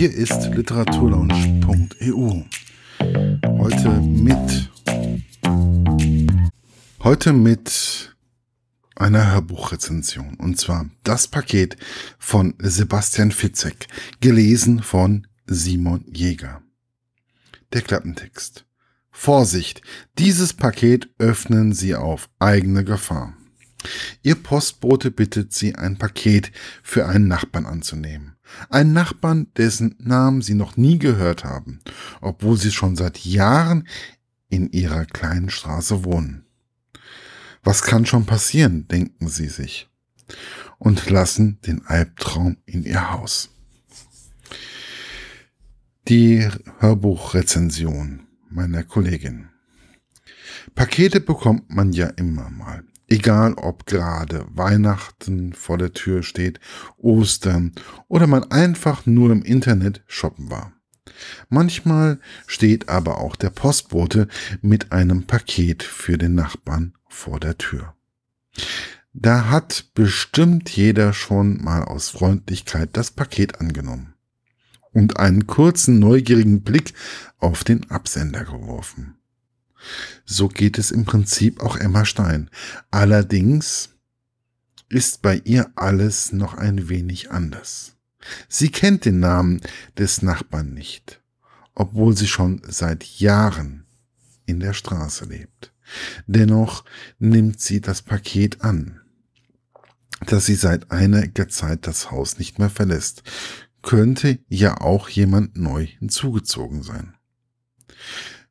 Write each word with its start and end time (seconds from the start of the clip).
Hier 0.00 0.14
ist 0.14 0.46
literaturlaunch.eu. 0.54 2.44
Heute 3.58 3.90
mit 4.00 4.70
heute 7.04 7.34
mit 7.34 8.16
einer 8.96 9.30
Hörbuchrezension 9.30 10.36
und 10.36 10.58
zwar 10.58 10.88
das 11.02 11.28
Paket 11.28 11.76
von 12.18 12.54
Sebastian 12.60 13.30
Fitzek, 13.30 13.88
gelesen 14.22 14.82
von 14.82 15.26
Simon 15.46 16.06
Jäger. 16.10 16.62
Der 17.74 17.82
Klappentext. 17.82 18.64
Vorsicht, 19.10 19.82
dieses 20.16 20.54
Paket 20.54 21.10
öffnen 21.18 21.74
Sie 21.74 21.94
auf 21.94 22.30
eigene 22.38 22.84
Gefahr. 22.84 23.36
Ihr 24.22 24.36
Postbote 24.36 25.10
bittet 25.10 25.52
Sie, 25.52 25.74
ein 25.74 25.98
Paket 25.98 26.52
für 26.82 27.06
einen 27.06 27.28
Nachbarn 27.28 27.66
anzunehmen. 27.66 28.36
Einen 28.68 28.92
Nachbarn, 28.92 29.48
dessen 29.56 29.94
Namen 29.98 30.42
Sie 30.42 30.54
noch 30.54 30.76
nie 30.76 30.98
gehört 30.98 31.44
haben, 31.44 31.80
obwohl 32.20 32.56
Sie 32.56 32.70
schon 32.70 32.96
seit 32.96 33.18
Jahren 33.24 33.86
in 34.48 34.70
Ihrer 34.70 35.06
kleinen 35.06 35.50
Straße 35.50 36.04
wohnen. 36.04 36.44
Was 37.62 37.82
kann 37.82 38.06
schon 38.06 38.26
passieren, 38.26 38.88
denken 38.88 39.28
Sie 39.28 39.48
sich, 39.48 39.88
und 40.78 41.08
lassen 41.10 41.60
den 41.66 41.86
Albtraum 41.86 42.56
in 42.66 42.84
Ihr 42.84 43.12
Haus. 43.12 43.50
Die 46.08 46.48
Hörbuchrezension 46.78 48.26
meiner 48.48 48.82
Kollegin. 48.82 49.48
Pakete 50.74 51.20
bekommt 51.20 51.70
man 51.70 51.92
ja 51.92 52.06
immer 52.08 52.50
mal. 52.50 52.82
Egal 53.12 53.54
ob 53.54 53.86
gerade 53.86 54.46
Weihnachten 54.54 55.52
vor 55.52 55.78
der 55.78 55.92
Tür 55.92 56.22
steht, 56.22 56.60
Ostern 56.96 57.72
oder 58.06 58.28
man 58.28 58.44
einfach 58.52 59.04
nur 59.04 59.32
im 59.32 59.42
Internet 59.42 60.04
shoppen 60.06 60.48
war. 60.48 60.72
Manchmal 61.48 62.20
steht 62.46 62.88
aber 62.88 63.18
auch 63.18 63.34
der 63.34 63.50
Postbote 63.50 64.28
mit 64.62 64.92
einem 64.92 65.24
Paket 65.24 65.82
für 65.82 66.18
den 66.18 66.36
Nachbarn 66.36 66.94
vor 67.08 67.40
der 67.40 67.58
Tür. 67.58 67.94
Da 69.12 69.50
hat 69.50 69.90
bestimmt 69.94 70.70
jeder 70.70 71.12
schon 71.12 71.60
mal 71.64 71.82
aus 71.82 72.10
Freundlichkeit 72.10 72.90
das 72.92 73.10
Paket 73.10 73.60
angenommen 73.60 74.14
und 74.92 75.18
einen 75.18 75.48
kurzen 75.48 75.98
neugierigen 75.98 76.62
Blick 76.62 76.94
auf 77.38 77.64
den 77.64 77.90
Absender 77.90 78.44
geworfen. 78.44 79.16
So 80.24 80.48
geht 80.48 80.78
es 80.78 80.90
im 80.90 81.04
Prinzip 81.04 81.60
auch 81.60 81.76
Emma 81.76 82.04
Stein. 82.04 82.50
Allerdings 82.90 83.90
ist 84.88 85.22
bei 85.22 85.40
ihr 85.44 85.70
alles 85.76 86.32
noch 86.32 86.54
ein 86.54 86.88
wenig 86.88 87.30
anders. 87.30 87.96
Sie 88.48 88.70
kennt 88.70 89.04
den 89.04 89.20
Namen 89.20 89.60
des 89.96 90.22
Nachbarn 90.22 90.74
nicht, 90.74 91.22
obwohl 91.74 92.16
sie 92.16 92.26
schon 92.26 92.60
seit 92.66 93.04
Jahren 93.04 93.86
in 94.46 94.60
der 94.60 94.74
Straße 94.74 95.24
lebt. 95.24 95.72
Dennoch 96.26 96.84
nimmt 97.18 97.60
sie 97.60 97.80
das 97.80 98.02
Paket 98.02 98.62
an, 98.62 99.00
dass 100.26 100.46
sie 100.46 100.54
seit 100.54 100.90
einiger 100.90 101.48
Zeit 101.48 101.86
das 101.86 102.10
Haus 102.10 102.38
nicht 102.38 102.58
mehr 102.58 102.70
verlässt. 102.70 103.22
Könnte 103.82 104.38
ja 104.48 104.80
auch 104.80 105.08
jemand 105.08 105.56
neu 105.56 105.86
hinzugezogen 105.86 106.82
sein. 106.82 107.14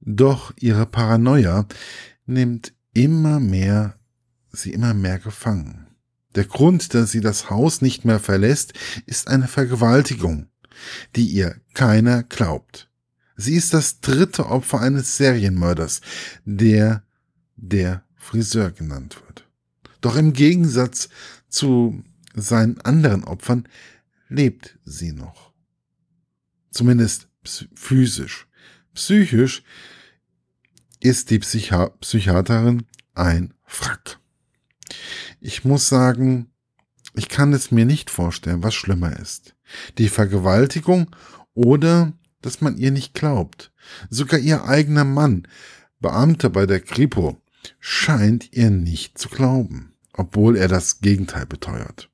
Doch 0.00 0.52
ihre 0.60 0.86
Paranoia 0.86 1.66
nimmt 2.26 2.72
immer 2.92 3.40
mehr, 3.40 3.98
sie 4.52 4.72
immer 4.72 4.94
mehr 4.94 5.18
gefangen. 5.18 5.86
Der 6.34 6.44
Grund, 6.44 6.94
dass 6.94 7.10
sie 7.12 7.20
das 7.20 7.50
Haus 7.50 7.80
nicht 7.80 8.04
mehr 8.04 8.20
verlässt, 8.20 8.74
ist 9.06 9.28
eine 9.28 9.48
Vergewaltigung, 9.48 10.48
die 11.14 11.26
ihr 11.26 11.56
keiner 11.74 12.22
glaubt. 12.22 12.90
Sie 13.36 13.54
ist 13.54 13.74
das 13.74 14.00
dritte 14.00 14.46
Opfer 14.46 14.80
eines 14.80 15.16
Serienmörders, 15.16 16.00
der 16.44 17.02
der 17.56 18.04
Friseur 18.16 18.70
genannt 18.70 19.20
wird. 19.26 19.46
Doch 20.00 20.16
im 20.16 20.32
Gegensatz 20.32 21.08
zu 21.48 22.02
seinen 22.34 22.80
anderen 22.82 23.24
Opfern 23.24 23.68
lebt 24.28 24.78
sie 24.84 25.12
noch. 25.12 25.52
Zumindest 26.70 27.28
physisch. 27.74 28.45
Psychisch 28.96 29.62
ist 31.00 31.30
die 31.30 31.38
Psychi 31.38 31.76
Psychiaterin 32.00 32.86
ein 33.14 33.52
Frack. 33.66 34.18
Ich 35.38 35.64
muss 35.64 35.88
sagen, 35.88 36.50
ich 37.14 37.28
kann 37.28 37.52
es 37.52 37.70
mir 37.70 37.84
nicht 37.84 38.08
vorstellen, 38.08 38.62
was 38.62 38.74
schlimmer 38.74 39.18
ist. 39.20 39.54
Die 39.98 40.08
Vergewaltigung 40.08 41.14
oder 41.52 42.14
dass 42.40 42.62
man 42.62 42.78
ihr 42.78 42.90
nicht 42.90 43.12
glaubt. 43.12 43.70
Sogar 44.08 44.40
ihr 44.40 44.64
eigener 44.64 45.04
Mann, 45.04 45.46
Beamter 46.00 46.48
bei 46.48 46.64
der 46.64 46.80
Kripo, 46.80 47.40
scheint 47.78 48.52
ihr 48.54 48.70
nicht 48.70 49.18
zu 49.18 49.28
glauben, 49.28 49.92
obwohl 50.14 50.56
er 50.56 50.68
das 50.68 51.00
Gegenteil 51.00 51.44
beteuert. 51.44 52.08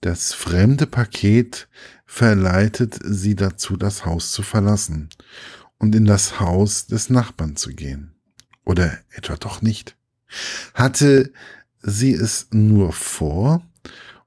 Das 0.00 0.32
fremde 0.32 0.86
Paket 0.86 1.68
verleitet 2.04 2.98
sie 3.02 3.34
dazu, 3.34 3.76
das 3.76 4.04
Haus 4.04 4.32
zu 4.32 4.42
verlassen 4.42 5.08
und 5.78 5.94
in 5.94 6.04
das 6.04 6.40
Haus 6.40 6.86
des 6.86 7.10
Nachbarn 7.10 7.56
zu 7.56 7.70
gehen. 7.70 8.14
Oder 8.64 8.98
etwa 9.10 9.36
doch 9.36 9.62
nicht? 9.62 9.96
Hatte 10.74 11.32
sie 11.82 12.12
es 12.12 12.48
nur 12.50 12.92
vor 12.92 13.62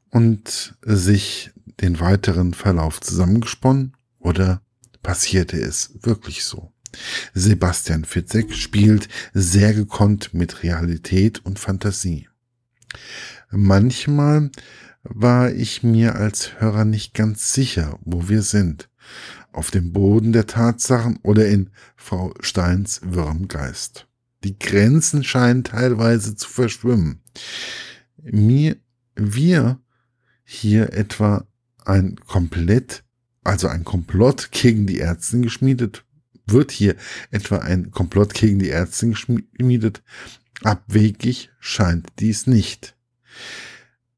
und 0.09 0.75
sich 0.81 1.51
den 1.81 1.99
weiteren 1.99 2.53
Verlauf 2.53 3.01
zusammengesponnen 3.01 3.95
oder 4.19 4.61
passierte 5.01 5.59
es 5.59 5.91
wirklich 6.01 6.43
so? 6.43 6.71
Sebastian 7.33 8.05
Fitzek 8.05 8.53
spielt 8.53 9.07
sehr 9.33 9.73
gekonnt 9.73 10.33
mit 10.33 10.63
Realität 10.63 11.45
und 11.45 11.59
Fantasie. 11.59 12.27
Manchmal 13.51 14.51
war 15.03 15.51
ich 15.51 15.83
mir 15.83 16.15
als 16.15 16.59
Hörer 16.59 16.85
nicht 16.85 17.13
ganz 17.13 17.53
sicher, 17.53 17.99
wo 18.03 18.29
wir 18.29 18.41
sind 18.41 18.89
auf 19.51 19.71
dem 19.71 19.91
Boden 19.93 20.31
der 20.31 20.47
Tatsachen 20.47 21.19
oder 21.23 21.47
in 21.47 21.71
Frau 21.95 22.33
Steins 22.39 23.01
wirrem. 23.03 23.47
Die 24.43 24.57
Grenzen 24.57 25.23
scheinen 25.23 25.63
teilweise 25.63 26.35
zu 26.35 26.47
verschwimmen. 26.47 27.21
Mir, 28.21 28.77
wir 29.15 29.79
hier 30.43 30.93
etwa 30.93 31.45
ein 31.85 32.15
komplett, 32.15 33.03
also 33.43 33.67
ein 33.67 33.83
Komplott 33.83 34.51
gegen 34.51 34.85
die 34.85 34.99
Ärztin 34.99 35.41
geschmiedet, 35.41 36.05
wird 36.45 36.71
hier 36.71 36.95
etwa 37.31 37.57
ein 37.57 37.91
Komplott 37.91 38.33
gegen 38.33 38.59
die 38.59 38.69
Ärztin 38.69 39.11
geschmiedet. 39.11 40.03
Abwegig 40.63 41.49
scheint 41.59 42.07
dies 42.19 42.47
nicht. 42.47 42.95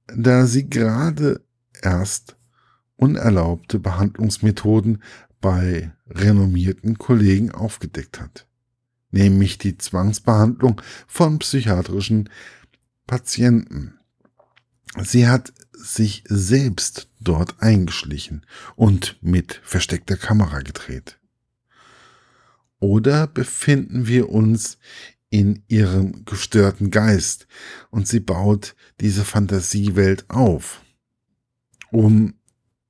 Da 0.08 0.46
sie 0.46 0.70
gerade 0.70 1.42
erst 1.82 2.36
unerlaubte 2.96 3.80
Behandlungsmethoden 3.80 5.02
bei 5.40 5.92
renommierten 6.08 6.98
Kollegen 6.98 7.52
aufgedeckt 7.52 8.20
hat, 8.20 8.48
nämlich 9.10 9.58
die 9.58 9.78
Zwangsbehandlung 9.78 10.82
von 11.08 11.40
psychiatrischen 11.40 12.30
Patienten. 13.08 13.96
Sie 15.02 15.28
hat 15.28 15.54
sich 15.74 16.24
selbst 16.28 17.10
dort 17.20 17.62
eingeschlichen 17.62 18.46
und 18.76 19.18
mit 19.22 19.60
versteckter 19.64 20.18
Kamera 20.18 20.60
gedreht. 20.60 21.18
Oder 22.80 23.28
befinden 23.28 24.08
wir 24.08 24.30
uns 24.30 24.78
in 25.31 25.64
ihrem 25.68 26.25
gestörten 26.25 26.92
Geist 26.92 27.47
und 27.90 28.08
sie 28.08 28.19
baut 28.19 28.75
diese 29.00 29.25
Fantasiewelt 29.25 30.30
auf, 30.30 30.81
um 31.90 32.36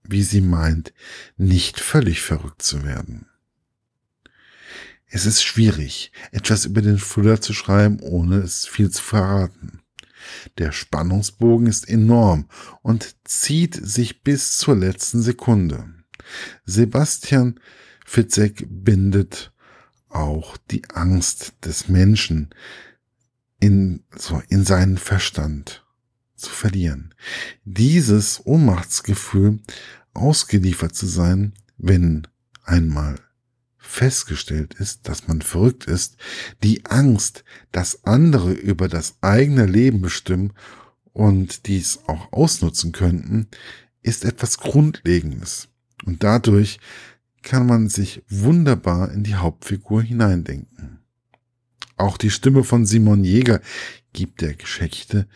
wie 0.03 0.23
sie 0.23 0.41
meint, 0.41 0.91
nicht 1.37 1.79
völlig 1.79 2.21
verrückt 2.21 2.63
zu 2.63 2.83
werden. 2.83 3.27
Es 5.05 5.25
ist 5.25 5.43
schwierig, 5.43 6.11
etwas 6.31 6.65
über 6.65 6.81
den 6.81 6.97
Thriller 6.97 7.39
zu 7.39 7.53
schreiben, 7.53 7.99
ohne 7.99 8.37
es 8.37 8.65
viel 8.65 8.89
zu 8.89 9.03
verraten. 9.03 9.81
Der 10.57 10.71
Spannungsbogen 10.71 11.67
ist 11.67 11.87
enorm 11.87 12.47
und 12.81 13.15
zieht 13.23 13.75
sich 13.75 14.23
bis 14.23 14.57
zur 14.57 14.75
letzten 14.75 15.21
Sekunde. 15.21 15.93
Sebastian 16.65 17.59
Fitzek 18.05 18.65
bindet 18.67 19.51
auch 20.13 20.57
die 20.69 20.83
Angst 20.89 21.53
des 21.65 21.87
Menschen 21.87 22.49
in, 23.59 24.03
so 24.15 24.41
in 24.49 24.65
seinen 24.65 24.97
Verstand 24.97 25.85
zu 26.35 26.49
verlieren. 26.49 27.13
Dieses 27.63 28.45
Ohnmachtsgefühl 28.45 29.59
ausgeliefert 30.13 30.95
zu 30.95 31.05
sein, 31.05 31.53
wenn 31.77 32.27
einmal 32.63 33.19
festgestellt 33.77 34.75
ist, 34.75 35.07
dass 35.07 35.27
man 35.27 35.41
verrückt 35.41 35.85
ist, 35.85 36.17
die 36.63 36.85
Angst, 36.85 37.43
dass 37.71 38.05
andere 38.05 38.51
über 38.51 38.87
das 38.87 39.15
eigene 39.21 39.65
Leben 39.65 40.01
bestimmen 40.01 40.53
und 41.13 41.67
dies 41.67 41.99
auch 42.07 42.31
ausnutzen 42.31 42.91
könnten, 42.91 43.47
ist 44.01 44.23
etwas 44.23 44.57
Grundlegendes 44.57 45.67
Und 46.05 46.23
dadurch 46.23 46.79
kann 47.43 47.65
man 47.65 47.89
sich 47.89 48.23
wunderbar 48.29 49.11
in 49.11 49.23
die 49.23 49.35
Hauptfigur 49.35 50.01
hineindenken. 50.01 50.99
Auch 51.97 52.17
die 52.17 52.29
Stimme 52.31 52.63
von 52.63 52.85
Simon 52.85 53.23
Jäger 53.23 53.61
gibt 54.13 54.41
der 54.41 54.55
Geschichte 54.55 55.27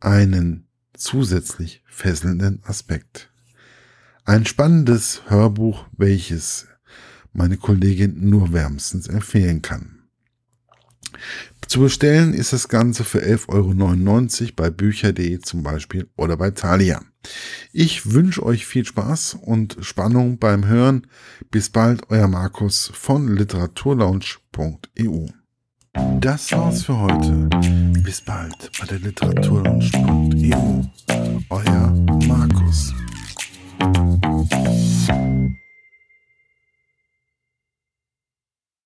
einen 0.00 0.66
zusätzlich 0.94 1.82
fesselnden 1.86 2.62
Aspekt. 2.64 3.30
Ein 4.24 4.46
spannendes 4.46 5.22
Hörbuch, 5.26 5.86
welches 5.96 6.66
meine 7.32 7.56
Kollegin 7.56 8.28
nur 8.30 8.52
wärmstens 8.52 9.06
empfehlen 9.06 9.60
kann. 9.60 10.04
Zu 11.68 11.80
bestellen 11.80 12.34
ist 12.34 12.52
das 12.52 12.68
Ganze 12.68 13.04
für 13.04 13.20
11,99 13.20 14.42
Euro 14.42 14.52
bei 14.56 14.70
bücher.de 14.70 15.40
zum 15.40 15.62
Beispiel 15.62 16.08
oder 16.16 16.36
bei 16.36 16.50
Thalia. 16.50 17.02
Ich 17.76 18.12
wünsche 18.12 18.46
euch 18.46 18.66
viel 18.66 18.84
Spaß 18.84 19.36
und 19.42 19.78
Spannung 19.80 20.38
beim 20.38 20.64
Hören. 20.64 21.08
Bis 21.50 21.70
bald, 21.70 22.08
euer 22.08 22.28
Markus 22.28 22.92
von 22.94 23.26
literaturlaunch.eu. 23.34 25.26
Das 26.20 26.52
war's 26.52 26.84
für 26.84 26.96
heute. 26.96 27.48
Bis 28.00 28.20
bald 28.20 28.70
bei 28.78 28.86
der 28.86 29.00
literaturlaunch.eu. 29.00 30.84
Euer 31.50 31.90
Markus. 32.28 32.94